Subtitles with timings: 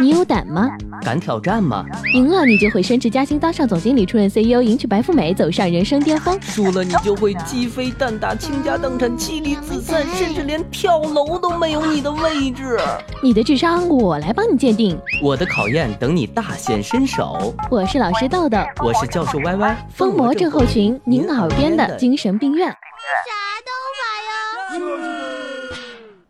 [0.00, 0.68] 你有胆吗？
[1.04, 1.86] 敢挑战吗？
[2.14, 6.36] 赢了你就会升职加薪，当上总经理，出任 CEO，迎娶白富美，走上人生巅峰。
[6.42, 12.80] 输了你就会鸡飞蛋打，倾家荡产，妻离子散，甚至连跳楼都没有你的位置。
[13.22, 17.54] 你的智商我来帮你鉴定，我的考验等你大显身手。
[17.70, 22.68] 我是老师豆豆，我是教授歪歪，疯魔症候群，您耳边的精神病院。
[22.68, 22.76] 啥
[24.80, 25.11] 都买呀！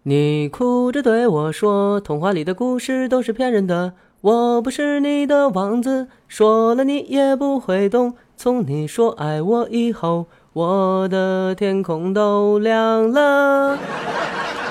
[0.04, 8.14] 你哭着对我说：“童话里的故事都是骗人的，我不是你的王子，说了你也不会懂。
[8.36, 13.78] 从你说爱我以后，我的天空都亮了。”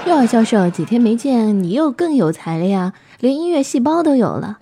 [0.05, 2.91] 哟，教授，几天没见，你又更有才了呀，
[3.21, 4.57] 连音乐细胞都有了。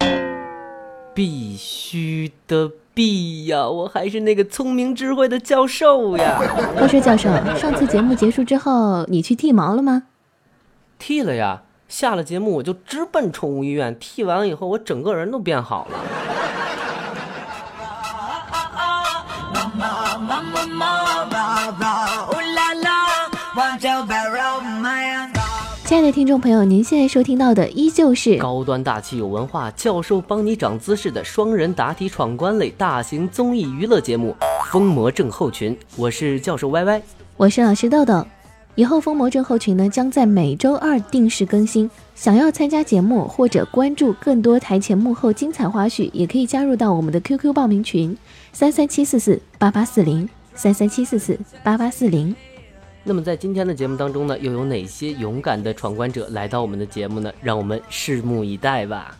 [1.16, 6.40] 必须的必呀，我还是那个聪明智慧的教授呀。
[6.78, 10.04] 话说，教授，上次节目结束之后，你去剃毛了吗？
[11.00, 13.98] 剃了呀，下了节目我就直奔宠物医院。
[13.98, 15.98] 剃完以后，我整个人都变好了。
[25.86, 34.36] 亲爱的听众朋友，您现在收听到的依旧是高端大气有文化、教授帮你长姿势的双人答题闯关类大型综艺娱乐节目
[34.72, 35.74] 《疯魔症候群》。
[35.96, 37.02] 我是教授歪歪，
[37.38, 38.24] 我是老师豆豆。
[38.80, 41.92] 以后疯魔症候群呢将在每周二定时更新。
[42.16, 48.18] 想要参加节目或者关注更多台前幕后精彩花絮，也可以加入到我们的 QQ 报名群：
[48.54, 52.34] 三三七四四八八四零三三七四四八八四零。
[53.04, 57.30] 那么在今天的节目当中呢，又有哪些勇敢的闯关者来到我们的节目呢？
[57.42, 59.18] 让我们拭目以待吧。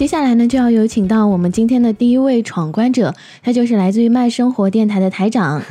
[0.00, 5.62] 接下来呢，就要有请到我们今天的第一位闯关者，他就是来自于麦生活电台的台长。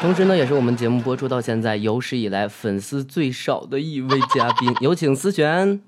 [0.00, 5.80] 同时呢，也是我们节目播出到现在有史以来粉丝最少的一位嘉宾， 有请思璇。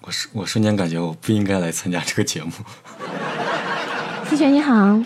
[0.00, 2.50] 我瞬我瞬间感觉我不应该来参加这个节目。
[4.24, 5.00] 思璇你好，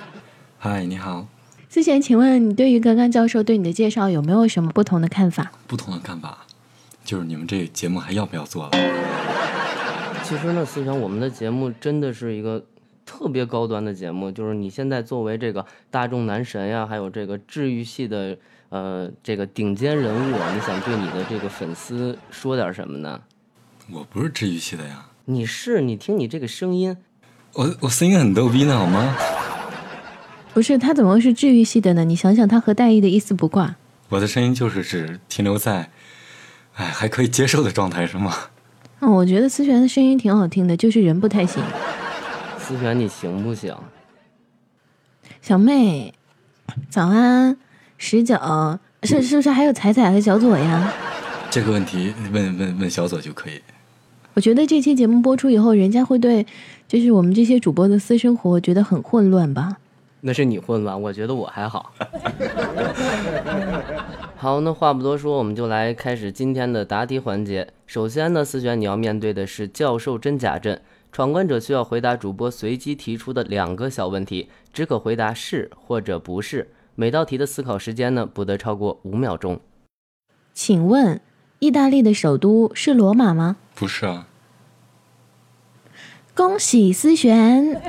[0.58, 1.26] 嗨，你好。
[1.68, 5.52] 思璇，请问你对于刚刚教授对你的介绍有没有什么不同的看法？
[5.66, 6.45] 不同的看法，
[7.06, 8.70] 就是你们这节目还要不要做了？
[10.24, 12.60] 其实呢，思璇，我们的节目真的是一个
[13.06, 14.28] 特别高端的节目。
[14.32, 18.36] 就是你现在作为这个大众男神呀，还有这个治愈系的
[18.70, 23.20] 呃这个顶尖人物，你想对你的这个粉丝说点什么呢？
[23.92, 25.06] 我不是治愈系的呀。
[25.26, 25.80] 你是？
[25.80, 26.96] 你听你这个声音，
[27.52, 29.16] 我我声音很逗逼呢，好吗？
[30.52, 32.04] 不是，他怎么会是治愈系的呢？
[32.04, 33.76] 你想想，他和戴毅的一丝不挂。
[34.08, 35.90] 我的声音就是只停留在，
[36.76, 38.32] 哎，还可以接受的状态，是吗？
[39.00, 41.62] 嗯，我觉得思璇的声音挺好听的，就是人不太行。
[42.58, 43.74] 思璇，你行不行？
[45.42, 46.12] 小妹，
[46.88, 47.56] 早安，
[47.98, 48.36] 十九，
[49.02, 50.92] 是是不是还有彩彩和小左呀？
[51.50, 53.62] 这个问题问问问小左就可以。
[54.34, 56.44] 我觉得这期节目播出以后，人家会对
[56.88, 59.76] 就是我们这些主播的私生活觉得很混乱吧？
[60.20, 61.92] 那是你混乱，我觉得我还好。
[64.38, 67.72] 好，那话不多说，我们就来开始今天的答题环节。
[67.86, 70.78] 首先呢，思璇你要面对的是教授真假阵，
[71.10, 76.68] 闯关者需要回答主播随机提出的两个小问题，只可回答是或者不是。
[76.94, 79.58] 每道题的思考时间呢，不得超过五秒钟。
[80.52, 81.18] 请问，
[81.58, 83.56] 意大利的首都是罗马吗？
[83.74, 84.28] 不是啊。
[86.34, 87.80] 恭喜思璇，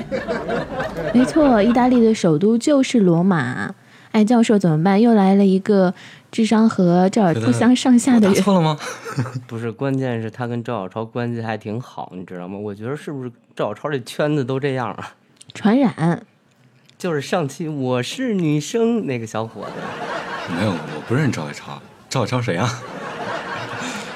[1.13, 3.75] 没错，意大利的首都就是罗马。
[4.12, 5.00] 哎，教授怎么办？
[5.01, 5.94] 又来了一个
[6.31, 8.41] 智商和赵尔不相上下的人。
[8.41, 8.78] 错了吗？
[9.47, 12.57] 不是，关键是他跟赵小超关系还挺好，你知道吗？
[12.57, 15.16] 我觉得是不是赵小超这圈子都这样啊？
[15.53, 16.25] 传染。
[16.97, 19.72] 就是上期我是女生那个小伙子。
[20.56, 21.81] 没有，我不认赵小超。
[22.09, 22.68] 赵小超谁啊？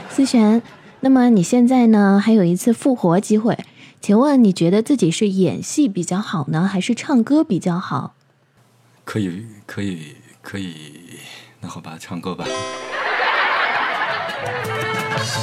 [0.10, 0.62] 思璇，
[1.02, 2.20] 那么你现在呢？
[2.24, 3.58] 还有一次复活机会。
[4.02, 8.16] 请问你觉得自己是演戏比较好呢，还是唱歌比较好？
[9.12, 11.20] 可以，可以，可以。
[11.60, 12.46] 那好吧，唱歌吧。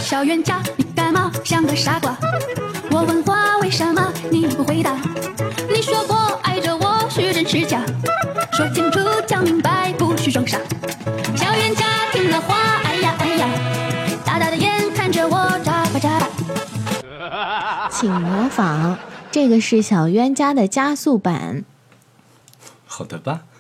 [0.03, 2.17] 小冤家，你干嘛像个傻瓜？
[2.91, 4.97] 我问话，为什么你不回答？
[5.69, 7.85] 你说过爱着我，是真是假？
[8.55, 10.59] 说清楚，讲明白，不许装傻。
[11.37, 13.51] 小冤家听了话，哎呀哎呀，
[14.25, 17.91] 大大的眼看着我眨巴眨巴。
[17.91, 18.97] 请模仿，
[19.31, 21.67] 这个是小冤家的加速版。
[22.87, 23.58] 好的吧，那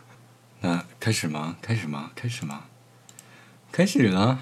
[1.00, 1.56] 开始吗？
[1.62, 2.10] 开始吗？
[2.14, 2.60] 开始吗？
[3.70, 4.38] 开始了。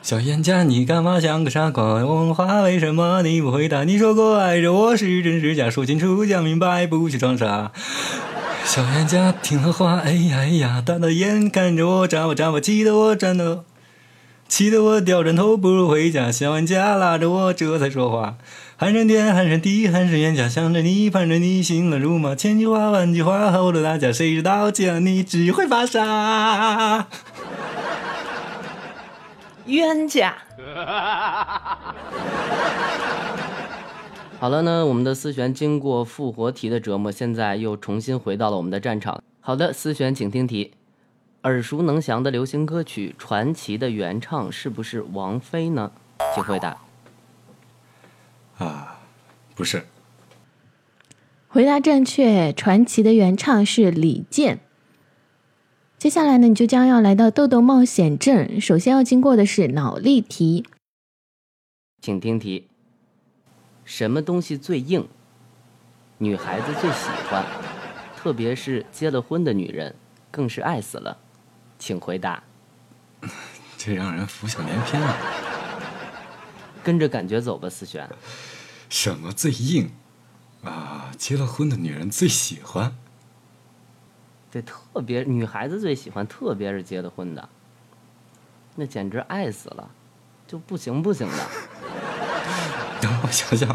[0.00, 1.84] 小冤家，你干嘛像个傻瓜？
[1.84, 3.82] 我问话，为什么你不回答？
[3.82, 5.68] 你说过爱着我是真是假？
[5.68, 7.72] 说清楚，讲明白，不许装傻。
[8.64, 13.64] 小冤家听了话，哎呀哎呀，大大眼看着我，眨巴眨巴，气得我颤抖，
[14.48, 16.30] 气得我掉枕头，不如回家。
[16.30, 18.36] 小冤家拉着我，这才说话。
[18.76, 22.34] 喊声天，喊声地，喊声冤家，想着你，盼着你，心乱如麻。
[22.34, 27.06] 千句话，万句话，后头大家，谁知道这样你只会发傻。
[29.66, 30.36] 冤家。
[34.38, 39.22] 好了呢，我们的思璇经过复活题的折磨，现在又重新回到了我们的战场。
[39.40, 40.72] 好的，思璇，请听题：
[41.46, 45.92] 耳熟能详的流行歌曲《传奇》的原唱是不是王菲呢？
[46.34, 46.76] 请回答。
[48.58, 48.98] 啊，
[49.54, 49.86] 不是，
[51.46, 54.58] 回答正确，《传奇》的原唱是李健。
[55.96, 60.66] 接下来呢，你就将要来到豆豆冒险镇，首先要经过的是脑力题。
[62.02, 62.66] 请听题：
[63.84, 65.06] 什么东西最硬？
[66.18, 67.46] 女孩子最喜欢，
[68.16, 69.94] 特别是结了婚的女人，
[70.32, 71.18] 更是爱死了。
[71.78, 72.42] 请回答。
[73.78, 75.16] 这让人浮想联翩啊！
[76.82, 78.08] 跟着感觉走吧，思璇。
[78.88, 79.92] 什么最硬？
[80.64, 82.96] 啊，结了婚的女人最喜欢。
[84.50, 87.48] 对，特别女孩子最喜欢，特别是结了婚的，
[88.74, 89.90] 那简直爱死了，
[90.46, 91.48] 就不行不行的。
[93.02, 93.68] 让我想想。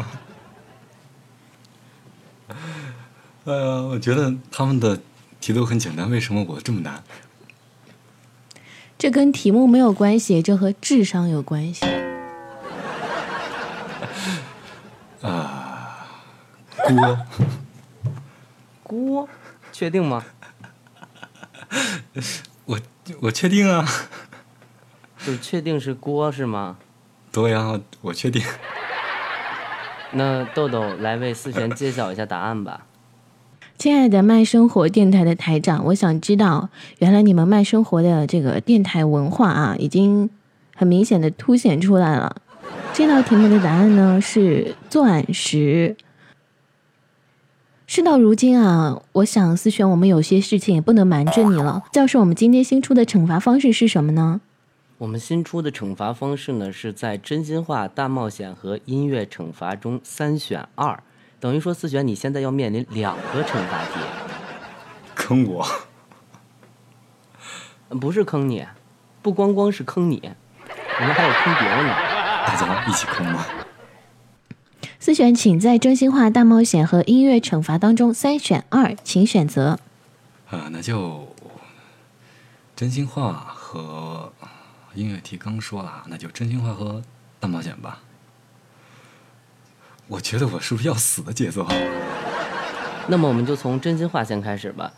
[3.44, 5.00] 哎呀，我觉得他们的
[5.40, 7.02] 题都很简单，为什么我这么难？
[9.02, 11.82] 这跟题目没有关系，这和智商有关系。
[15.22, 16.06] 啊，
[16.84, 17.18] 锅，
[18.84, 19.28] 锅，
[19.72, 20.24] 确定吗？
[22.64, 22.78] 我
[23.22, 23.84] 我确定啊，
[25.26, 26.78] 就是确定是锅是吗？
[27.32, 28.40] 对呀，我确定。
[30.12, 32.86] 那豆豆来为思璇揭晓一下答案吧。
[33.82, 36.68] 亲爱的慢生活电台的台长，我想知道，
[37.00, 40.30] 原来你们慢生活的这个电台文化啊，已经
[40.76, 42.36] 很明显的凸显出来了。
[42.94, 45.96] 这道题目的答案呢是钻石。
[47.88, 51.82] 事到如今啊，我想思璇，我们有些事情也不能瞒着你了。
[51.90, 54.40] 教授，我们今天新出的惩罚方式是什么呢？
[54.98, 61.02] 我们新出的惩罚方式呢，是在真心话大冒险和音乐惩罚中三选二，
[61.42, 63.98] 等于说思璇你现在要面临两个惩罚题。
[65.16, 65.66] 坑我？
[68.00, 68.64] 不是坑你，
[69.22, 71.92] 不光光是坑你，我们还有坑别人呢。
[72.46, 73.44] 大家一起坑吗？
[75.00, 79.80] 思璇，请在真心话大冒险和音乐惩罚当中三选二，请选择。
[80.48, 81.34] 啊，那就
[82.76, 84.32] 真心话和
[84.94, 87.02] 音乐题刚说了，那就真心话和
[87.40, 87.98] 大冒险吧。
[90.08, 91.66] 我觉得我是不是要死的节奏？
[93.08, 94.92] 那么我们就从真心话先开始吧。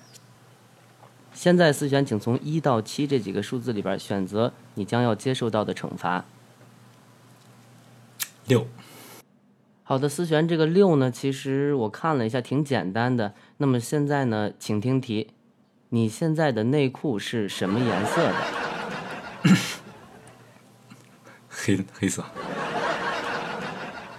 [1.32, 6.24] 现在思璇，请从一到七这几个数字里边选择你将要接受到的惩罚。
[8.46, 8.66] 六。
[9.82, 13.34] 好的，思璇，这个六呢，其实我看了一下，挺简单的。
[13.58, 15.30] 那么现在呢，请听题：
[15.90, 18.34] 你现在的内裤是什么颜色的？
[21.50, 22.24] 黑黑色。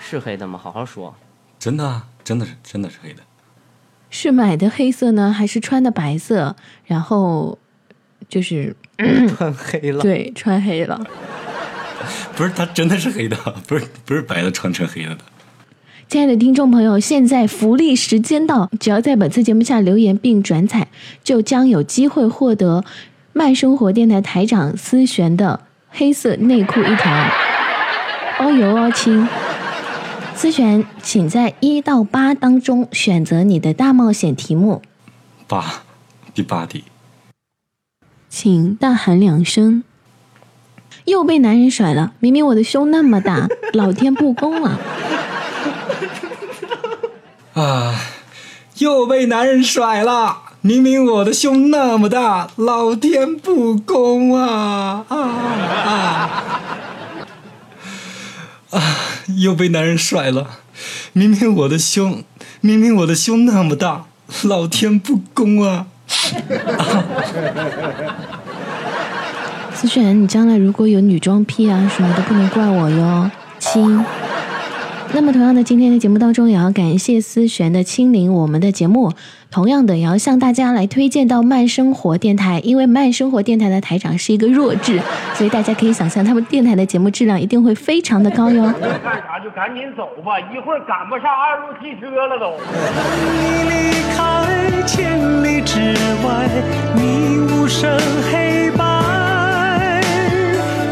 [0.07, 0.59] 是黑的吗？
[0.61, 1.15] 好好说。
[1.57, 3.23] 真的啊，真的是，真的是黑的。
[4.11, 6.55] 是买的黑色呢，还是穿的白色？
[6.85, 7.57] 然后
[8.29, 8.75] 就是
[9.35, 10.01] 穿黑了。
[10.01, 11.03] 对，穿黑了。
[12.35, 13.35] 不是，它真的是黑的，
[13.67, 15.21] 不是不是白的穿成黑了的。
[16.07, 20.87] 亲爱的听众朋友，现在福利时间到，只要在本次节目下留言并转采，
[21.23, 22.85] 就将有机会获得
[23.33, 27.11] 慢生活电台台长思璇的黑色内裤一条。
[28.37, 29.27] 哦哟哦亲，
[30.35, 34.81] 思璇，请在一到八当中选择你的大冒险题目。
[35.47, 35.83] 八，
[36.33, 36.83] 第八题，
[38.29, 39.83] 请大喊两声。
[41.05, 44.77] 又被男人甩了，明明我的胸那么大，老天不公啊！
[47.53, 47.95] 啊！
[48.79, 55.05] 又被男人甩了，明明我的胸那么大，老天不公啊！
[55.07, 56.59] 啊啊！
[58.71, 58.81] 啊！
[59.37, 60.59] 又被男人甩了，
[61.13, 62.23] 明明我的胸，
[62.61, 64.05] 明明我的胸那么大，
[64.43, 65.87] 老天不公啊！
[69.73, 73.29] 思璇，你将来如果有女装癖啊什么的，不能怪我哟，
[73.59, 74.05] 亲。
[75.15, 79.13] 那么同样的，今天的节目当中也要感谢思璇的亲临我们的节目，
[79.49, 84.99] 同样的也要向大家来推荐到慢生活电台，因为慢生活电台的台长是一个弱智，
[85.33, 88.61] 所以大家可以想象他们电台的节目质量一定会非常的高哟。
[89.01, 92.51] 干啥就赶紧走吧，一会儿赶不上二路汽车了都。
[93.39, 93.73] 你离
[94.17, 95.95] 开千里之
[96.27, 96.49] 外，
[96.93, 97.97] 你无声
[98.29, 98.83] 黑白，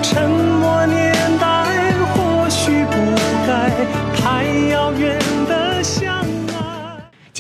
[0.01, 1.12] 沉默年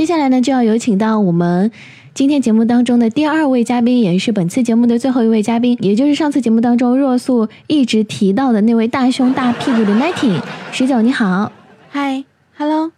[0.03, 1.71] 接下来呢，就要有请到我们
[2.13, 10.41] 今天节目当中的第二位嘉宾，也是本次节目的最后一位嘉宾，也就是上次节目当中若素一直提到的那位大胸大屁股的 Nighting
[10.73, 11.53] 十九，你好。
[11.89, 12.25] 嗨
[12.57, 12.91] ，Hello，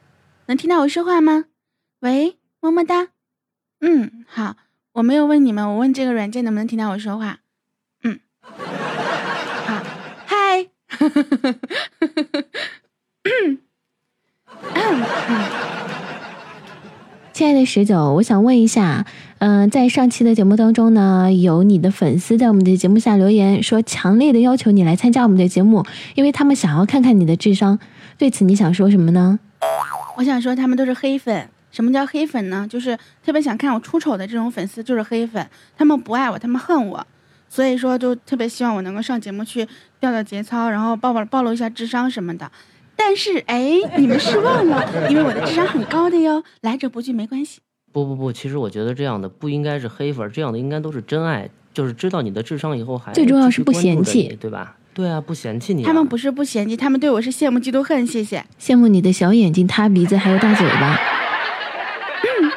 [0.48, 1.46] 能听到我说话吗？
[2.00, 3.10] 喂，么么哒。
[3.82, 4.56] 嗯，好，
[4.94, 7.42] 我没有问你们，我问这个软件能不能听到我说话。
[8.02, 9.84] 嗯，好，
[10.26, 10.66] 嗨。
[17.36, 19.06] 亲爱的十九，我想问一下，
[19.39, 27.77] 嗯、在上期的节目当中呢，有你的粉丝在我们的节目下留言说，强烈的要求你来参加我们的节目，因为他们想要看看你的智商。
[28.18, 29.38] 对此你想说什么呢？
[30.15, 31.50] 我想说他们都是黑粉。
[31.72, 32.65] 什么叫黑粉呢？
[32.70, 35.46] 就是特别想看我出丑的这种粉丝就是黑粉，
[35.77, 37.06] 他们不爱我，他们恨我，
[37.50, 39.68] 所以说就特别希望我能够上节目去
[40.00, 42.50] 调调节操，然后暴暴暴露一下智商什么的。
[42.96, 47.60] 但是哎，你们失望了， 因为我的智商很高的哟，来者不拒没关系。
[47.92, 54.75] 不不不，其实我觉得这样的不应该是黑粉，这样的应该都是真爱，就是知道你的智商以后还最重要是不嫌弃对吧？
[54.94, 55.86] 对啊，不嫌弃你、啊。
[55.86, 58.06] 他们不是不嫌弃，他们对我是羡慕嫉妒恨。
[58.08, 60.96] 谢谢羡慕你的小眼睛、塌鼻子还有大嘴巴。
[62.22, 62.52] 嗯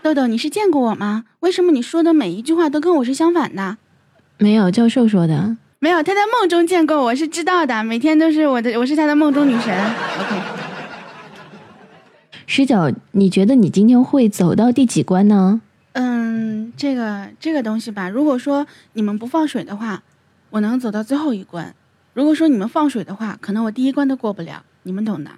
[0.00, 1.24] 豆豆，你是见过我吗？
[1.40, 3.76] 为什么你说的每一句话都跟我是相反的？
[4.38, 5.56] 没有，教授说的。
[5.80, 9.72] 没有，他在梦中见过我，是知道的，每天都是我的，我是他的梦中女神。
[9.72, 10.40] OK，
[12.46, 15.60] 十九，你觉得你今天会走到第几关呢？
[15.92, 20.02] 嗯，这个这个东西吧，如果说你们不放水的话，
[20.50, 21.72] 我能走到最后一关；
[22.12, 25.30] 如果说你们放水的话，可能我第一关都过不了，你们懂的。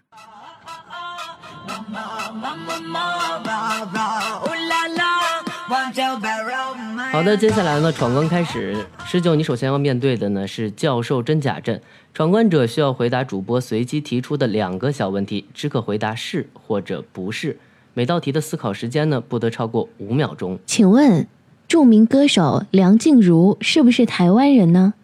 [7.21, 8.75] 好的，接下来呢，闯关开始。
[9.05, 11.79] 十九，你首先要面对的呢是教授真假阵，
[12.15, 17.59] 闯关者需要回答主播随机提出的两个小问题，只可回答是或者不是。
[17.93, 20.59] 每道题的思考时间呢不得超过五秒钟。
[20.65, 21.29] 请问，
[21.69, 24.95] 著名歌手梁静茹是不是台湾人呢？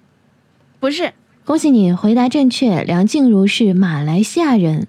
[0.81, 1.13] 不是，
[1.45, 4.87] 恭喜你回答正确，梁静茹是马来西亚人。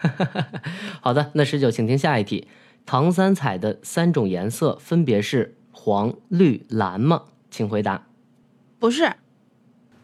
[1.02, 2.48] 好的，那十九，请听下一题。
[2.86, 7.22] 唐三彩的三种颜色分别是黄、绿、蓝吗？
[7.50, 8.02] 请回答。
[8.78, 9.14] 不是，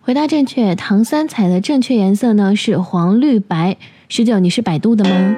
[0.01, 3.77] 回答正确，唐三彩的正确颜色呢是黄、绿、白。
[4.09, 5.37] 十九，你是百度的吗？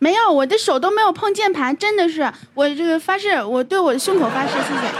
[0.00, 4.92] 没有，我的手都没有碰键盘，真的是，我这个发誓，我对我的胸口发誓，谢谢。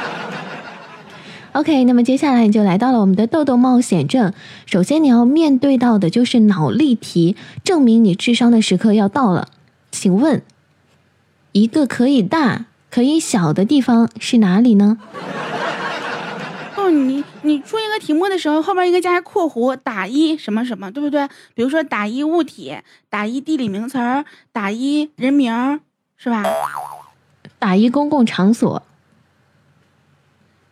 [1.52, 4.32] OK，那么接下来你就来到了我们的豆豆冒险镇。
[4.66, 9.48] 首先你要面对到的就是脑力题，证明你智商的时刻要到了。
[9.90, 10.42] 请问，
[11.50, 14.98] 一个可以大可以小的地方是哪里呢？
[16.76, 21.28] 哦，你你出一个题目的时候，后边应该加括弧打一什么什么，对不对？
[21.54, 22.76] 比如说打一物体，
[23.08, 25.80] 打一地理名词儿，打一人名儿，
[26.16, 26.42] 是吧？
[27.58, 28.82] 打一公共场所。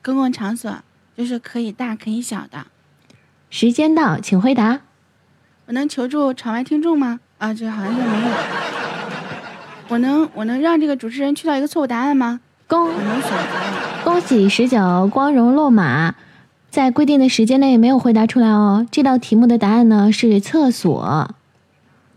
[0.03, 0.75] 公共场所
[1.17, 2.67] 就是可以大可以小的。
[3.51, 4.81] 时间到，请回答。
[5.67, 7.21] 我能求助场外听众吗？
[7.37, 8.77] 啊，这好像是没有。
[9.88, 12.40] 我能我能让这个主持人去到一个错误答案吗？
[12.66, 12.90] 恭。
[14.04, 16.14] 恭喜十九光荣落马，
[16.71, 18.87] 在规定的时间内没有回答出来哦。
[18.90, 21.35] 这道题目的答案呢是厕所。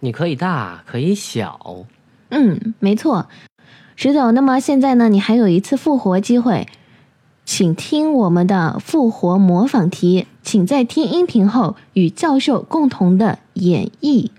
[0.02, 1.86] 你可以大，可以小。
[2.30, 3.28] 嗯，没错，
[3.96, 4.32] 十九。
[4.32, 6.68] 那么现在呢，你还有一次复活机会，
[7.46, 14.30] 请听我们的复活模仿题，请在听音频后与教授共同的演绎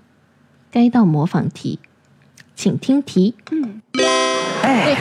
[0.71, 1.79] 该道模仿题，
[2.55, 3.35] 请听题。
[3.51, 3.81] 嗯，
[4.61, 4.95] 哎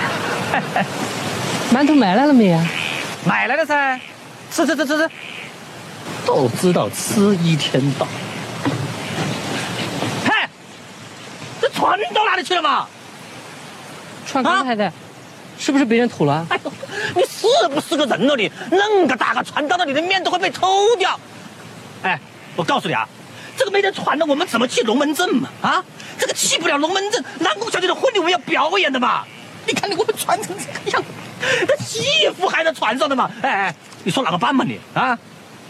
[1.73, 2.66] 馒头买来了没呀？
[3.25, 3.99] 买来了噻，
[4.50, 5.11] 吃吃吃吃吃。
[6.26, 8.06] 都知道吃一天到。
[10.25, 10.49] 嘿，
[11.61, 12.87] 这船到哪里去了嘛？
[14.26, 14.92] 串刚才的，
[15.59, 16.47] 是不是被人偷了？
[16.49, 16.73] 哎呦，
[17.14, 18.50] 你是不是个人了你？
[18.71, 20.68] 恁个大个船到了，你的面都会被偷
[20.99, 21.18] 掉。
[22.02, 22.18] 哎，
[22.56, 23.09] 我告诉你啊，
[23.62, 25.49] 这个没得船了，我们怎么去龙门阵嘛？
[25.61, 25.85] 啊，
[26.19, 29.23] 这个去不了龙门阵，南宫小姐的婚礼我们要表演的嘛。
[29.69, 31.04] 你看你我们穿成这个样，
[31.69, 33.31] 那戏服还在船上的嘛？
[33.40, 35.16] 哎哎，你说哪个办嘛你啊？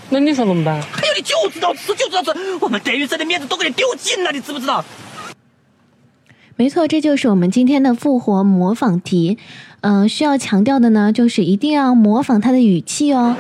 [0.09, 0.77] 那你说怎么办？
[0.77, 2.33] 哎呦，你就知道吃，就知道吃，
[2.63, 4.83] 我们德云社的面子都给你丢尽了，你知不知道？
[6.57, 9.37] 没错，这就是我们今天的复活模仿题。
[9.83, 13.37] 嗯、需要强调的呢，就是一定要模仿他的语气哦。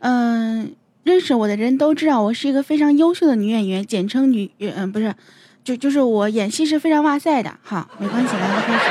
[0.00, 5.14] 嗯、认识我的人都知道我是一个非常优秀的女演员，简称女，嗯、不是，
[5.62, 7.58] 就就是我演戏是非常哇塞的。
[7.62, 8.84] 好，没关系，来吧，开始。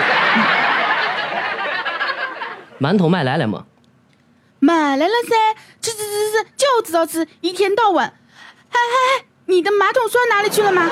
[2.79, 3.65] 馒头卖来了吗？
[4.59, 5.35] 买来了噻，
[5.81, 8.13] 吃吃吃吃，就知道吃，一天到晚。
[8.69, 10.87] 嗨嗨嗨，你的马桶刷哪里去了吗？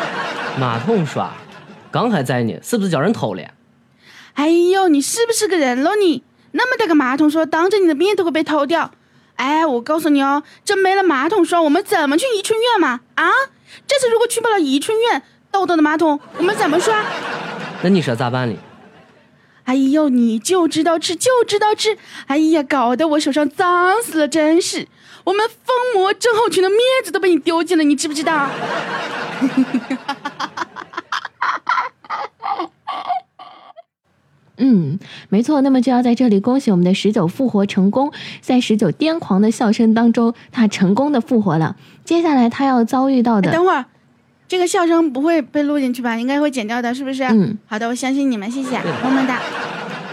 [0.59, 1.31] 马桶刷，
[1.91, 3.43] 刚还在呢，是不是叫人偷了？
[4.33, 6.23] 哎呦，你是不是个人喽你？
[6.53, 8.91] 那么大个马桶刷，当着你的面都会被偷掉。
[9.41, 12.99] 哎，我告诉你哦，这没了马桶刷，我们怎么去怡春院嘛？
[13.15, 13.27] 啊，
[13.87, 17.03] 这次如果去不了怡春院，豆豆的马桶我们怎么刷？
[17.81, 18.55] 那你说咋办呢？
[19.63, 21.97] 哎呦，你就知道吃，就知道吃。
[22.27, 24.87] 哎呀，搞得我手上脏死了，真是。
[25.23, 28.47] 我们疯魔症候群的面子都被你丢尽了，你知不知道？
[34.61, 34.99] 嗯，
[35.29, 35.61] 没错。
[35.61, 41.75] 那么就要在这里恭喜我们的十九复活成功，在十九癫狂的笑声当中，他成功的复活了。
[42.05, 43.85] 接下来他要遭遇到的，哎等会儿，
[44.47, 46.15] 这个笑声不会被录进去吧？
[46.17, 47.23] 应该会剪掉的，是不是？
[47.23, 49.41] 嗯，好的，我相信你们，谢谢，么么哒。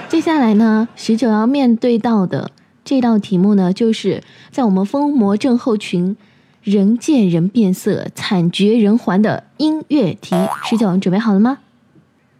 [0.08, 2.50] 接下来呢，十九要面对到的
[2.82, 6.16] 这道题目呢，就是在我们疯魔症候群
[6.62, 10.34] 人见人变色、惨绝人寰的音乐题。
[10.64, 11.58] 十九，你准备好了吗？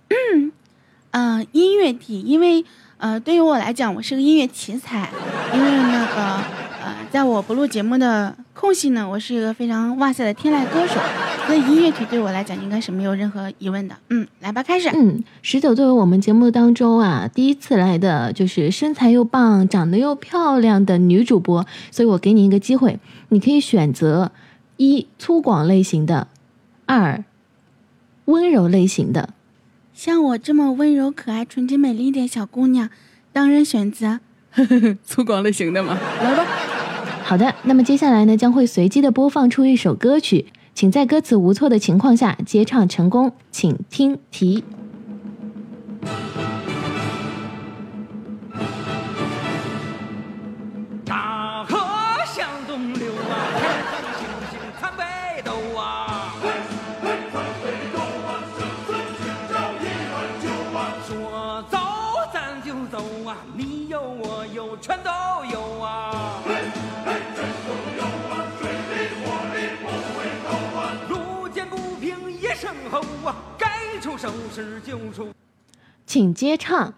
[0.09, 0.53] 嗯、
[1.53, 2.65] 音乐题，因为
[2.99, 5.09] 呃，对于我来讲，我是个音乐奇才，
[5.55, 6.23] 因为那个
[6.85, 11.01] 呃，在我不录节目的空隙呢，我是一个非常哇塞的天籁歌手，
[11.47, 13.95] 所以音乐题对我来讲应该是没有任何疑问的。
[14.11, 14.89] 嗯，来吧，开始。
[14.91, 22.99] 嗯，十九作为我们节目当中啊第一次来的，就是身材又棒、长得又漂亮的女主播，所以我给你一个机会，
[23.29, 24.33] 你可以选择
[24.77, 26.27] 一粗犷类型的，
[26.87, 27.25] 二
[28.27, 29.31] 温柔类型的。
[29.99, 32.89] 像我这么温柔、可爱、纯洁、美丽的小姑娘，
[33.33, 34.21] 当然选择
[35.05, 35.99] 粗犷类型的嘛。
[36.23, 36.47] 来吧。
[37.25, 44.63] 好的，那么接下来呢，将会随机的播放出一首歌曲，请在歌词无错的情况下接唱成功，请听题。
[65.45, 65.57] 有
[68.61, 68.95] 全都
[70.51, 70.83] 有啊。
[71.09, 75.33] 路见不平一声吼啊，该出手时就出。
[76.07, 76.95] 请接唱。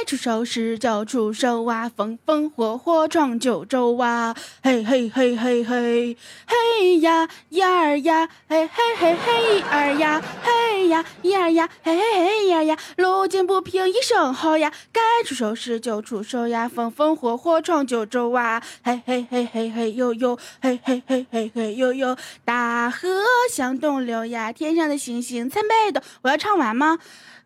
[0.00, 4.34] 该出手时就出手啊，风风火火闯九州啊！
[4.62, 18.62] 嘿嘿嘿嘿嘿，嘿呀一儿呀，嘿嘿嘿嘿一儿呀，嘿呀一儿呀，嘿嘿嘿一儿呀，路见不平一声吼呀，该出手时就出手呀，风风火火闯九州啊！
[18.82, 23.06] 嘿嘿嘿嘿嘿呦呦，嘿嘿嘿嘿嘿呦呦，大河
[23.50, 26.00] 向东流呀，天上的星星参北斗。
[26.22, 26.98] 我要唱完吗？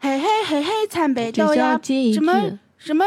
[0.04, 1.80] 嘿嘿嘿嘿，参北斗呀！
[1.82, 3.06] 接一句什么什么？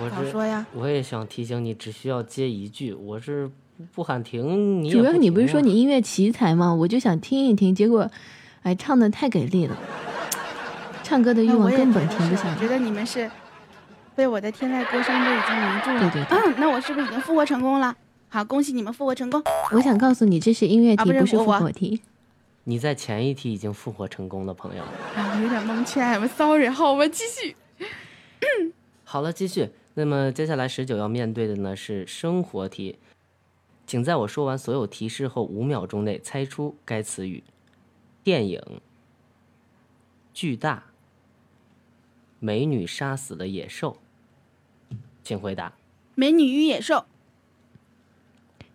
[0.00, 0.66] 我是早说呀！
[0.74, 2.92] 我也想提醒你，只需要接一句。
[2.92, 6.74] 我是不不喊停，你也主要你不是说你音乐奇才吗？
[6.74, 8.10] 我就想听一听，结果，
[8.64, 9.76] 哎，唱的太给力了，
[11.04, 12.54] 唱歌的欲望根本停不下来。
[12.56, 13.30] 我觉得你们是
[14.16, 16.00] 被我的天籁歌声都已经迷住了。
[16.00, 17.94] 对对对嗯，那我是不是已经复活成功了？
[18.28, 19.40] 好，恭喜你们复活成功。
[19.70, 22.00] 我想告诉你，这是音乐题，啊不是复我我活题。
[22.64, 24.84] 你在前一题已经复活成功的朋友。
[25.16, 26.68] 啊，有点蒙圈，I'm sorry。
[26.68, 27.56] 好，我们继续。
[29.04, 29.70] 好了，继续。
[29.94, 32.98] 那么接下来十九要面对的呢是生活题，
[33.86, 37.42] 请在我说完所有提示后五秒钟内猜出该词语。
[38.22, 38.80] 电影。
[40.32, 40.84] 巨大。
[42.38, 43.98] 美女杀死了野兽。
[45.24, 45.72] 请回答。
[46.14, 47.06] 美女与野兽，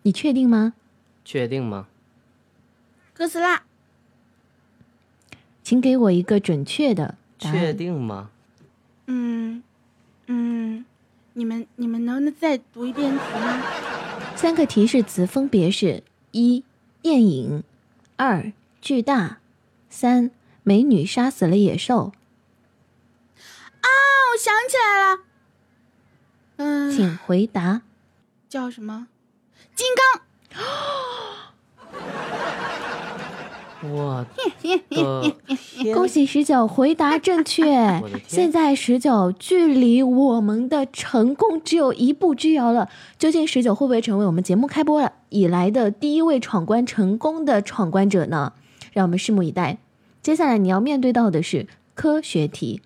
[0.02, 0.74] 你确定吗？
[1.24, 1.88] 确定吗？
[3.12, 3.64] 哥斯拉，
[5.68, 7.74] 请给我一个准确的答确。
[7.74, 8.30] 定吗？
[9.04, 9.62] 嗯
[10.26, 10.82] 嗯，
[11.34, 13.62] 你们你们能不能再读一遍题吗？
[14.34, 16.64] 三个提示词分别是：一、
[17.02, 17.60] 电影；
[18.16, 18.50] 二、
[18.80, 19.40] 巨大；
[19.90, 20.30] 三、
[20.62, 22.12] 美女杀死了野兽。
[23.82, 23.88] 啊，
[24.32, 25.20] 我想起来了。
[26.56, 27.82] 嗯，请回答。
[28.48, 29.08] 叫什么？
[29.74, 30.22] 金刚。
[33.82, 38.02] 我的天恭喜十九回答正确！
[38.26, 42.88] 现在十九距离我们的成功只有一步之遥了。
[43.18, 48.52] 究竟十九会不会成为我们节目开播了以来的第一位闯关成功的闯关者呢？
[48.92, 49.78] 让我们拭目以待。
[50.20, 52.82] 接下来你要面对到的是科学题。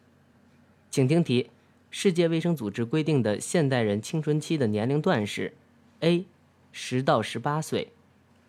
[0.90, 1.48] 请听题：
[1.90, 5.54] 世界卫生组织规定的现代人青春期的年龄段是
[6.00, 6.26] ：A.
[6.70, 7.92] 十到十八岁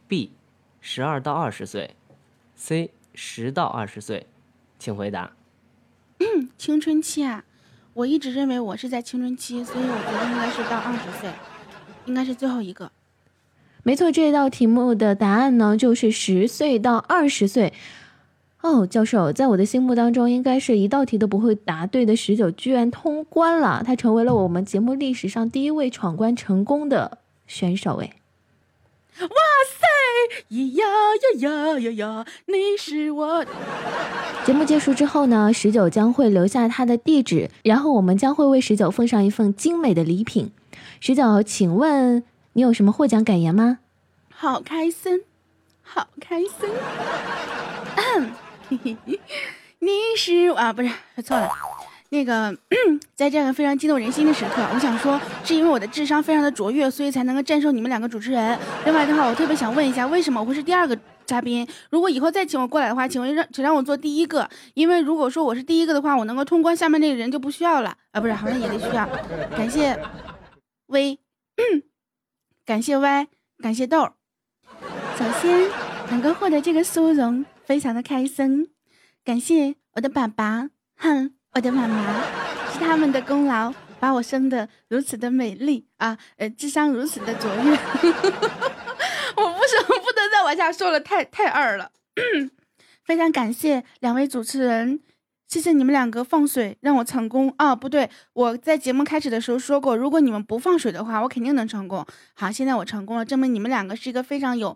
[0.10, 0.32] ，B.
[0.82, 1.92] 十二到二十岁
[2.64, 2.92] ，C.
[3.14, 4.28] 十到二十岁。
[4.80, 5.32] 请回答。
[6.58, 7.44] 青春期啊，
[7.94, 11.30] 我一直认为我是在青春期，所以我觉得应该是到二十岁，
[12.06, 12.90] 应该是最后一个。
[13.84, 17.74] 没错，这道题目的答案呢，就是十岁到二十岁。
[18.62, 27.98] 哦，教授，在我的心目当中，应该是一道题都不会答对的十九，居然通关了，他成为了我们节目历史上第一位闯关成功的选手。
[27.98, 28.14] 哎，
[29.22, 29.28] 哇
[29.70, 29.86] 塞，
[30.50, 30.86] 咿呀
[31.22, 33.46] 呀呀呀呀，你是我。
[34.46, 40.52] 节目结束之后呢，十九将会留下他的地址，然后我们将会为十九奉上一份精美的礼品。
[41.00, 42.24] 十九，请问
[42.54, 43.80] 你有什么获奖感言吗？
[44.30, 45.22] 好开心，
[45.84, 46.52] 好开心。
[49.80, 51.50] 你是啊，不是说错了。
[52.14, 52.56] 那个，
[53.18, 58.56] 在这样非常激动人心的时刻，我想说，是因为我的智商非常的卓越，所以才能够战胜你们两个主持人。
[58.86, 60.96] 另外的话，我特别想问一下，为什么我会是第二个
[61.26, 61.68] 嘉宾？
[61.90, 69.10] 如果以后再请我过来的话，请问让请让我做第一个，因为如果说我是第一个的话，我能够通关，下面那个人就不需要了啊，不是，好像也得需要。
[69.58, 70.00] 感谢
[70.94, 71.18] 微
[72.64, 74.10] 感谢歪感谢豆。
[75.18, 75.68] 首先
[76.12, 78.70] 能够获得这个殊荣，非常的开心。
[79.26, 82.24] 感谢我的爸爸，哼，我的妈妈，
[82.72, 87.72] 是他们的功劳，把我生的如此的美丽啊，呃，智商如此的卓越。
[89.38, 91.92] 我不是不能再往下说了，太太二了。
[93.04, 95.00] 非常感谢两位主持人，
[95.48, 97.76] 谢谢你们两个放水让我成功啊！
[97.76, 102.04] 不对，我在节目开始的时候说过，如果你们不放水的话，我肯定能成功。
[102.34, 104.76] 好，现在我成功了，证明你们两个是一个非常有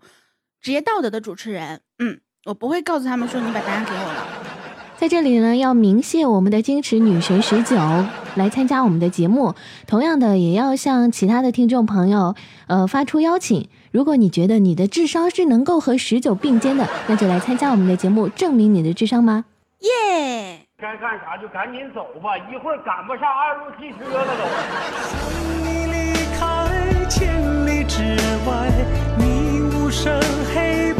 [0.61, 1.81] 职业道德的主持人。
[1.97, 4.36] 嗯，我不会告诉他们说你把答案给我了。
[4.99, 7.75] 在这里呢，要鸣谢我们的矜持女神十九
[8.33, 9.53] 来参加我们的节目。
[9.85, 12.33] 同样的，也要向其他的听众朋友，
[12.65, 13.69] 呃，发出邀请。
[13.91, 19.45] 如果你觉得你的智商是能够和十九并肩的，那就来参加我们的节目，证明你的智商吧。
[19.81, 20.61] 耶！
[20.79, 24.43] 该干啥就赶紧走吧，一会儿赶不上二路汽车了都。
[25.63, 26.39] 你离开
[27.07, 28.01] 千里之
[28.49, 28.71] 外，
[29.19, 30.19] 你无声
[30.55, 30.91] 黑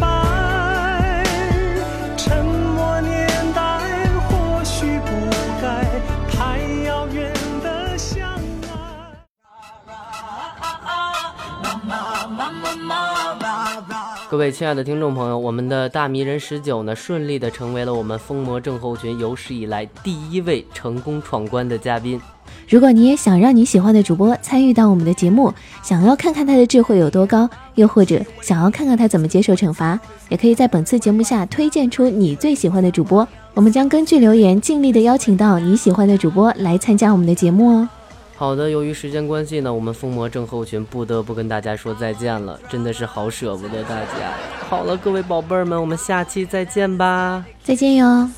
[14.29, 22.19] 各位亲爱的听众朋友，我们的大迷人十九呢，顺利的成为了我们疯魔症候群有史以来第一位成功闯关的嘉宾。
[22.67, 29.97] 如果你也想让你喜欢的主播参与到我们的节目，想要看看他的智慧有多高，又或者想要看看他怎么接受惩罚，
[30.27, 37.89] 也可以在本次节目下推荐出你最喜欢的主播，我们将根据留言尽力的邀请到你喜欢的主播来参加我们的节目哦。
[38.37, 44.31] 好的，由于时间关系呢，我们疯魔症候群不得不跟大家说再见了，真的是好舍不得大家。
[44.69, 47.43] 好了，各位宝贝儿们，我们下期再见吧。
[47.63, 48.29] 再见哟。